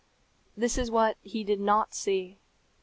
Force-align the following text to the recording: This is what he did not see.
This 0.57 0.79
is 0.79 0.89
what 0.89 1.17
he 1.21 1.43
did 1.43 1.59
not 1.59 1.93
see. 1.93 2.39